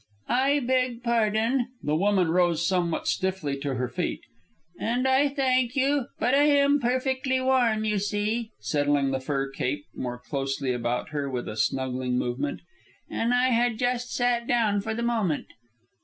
[0.29, 4.21] "I beg pardon." The woman rose somewhat stiffly to her feet.
[4.79, 9.85] "And I thank you, but I am perfectly warm, you see" (settling the fur cape
[9.93, 12.61] more closely about her with a snuggling movement),
[13.11, 15.45] "and I had just sat down for the moment."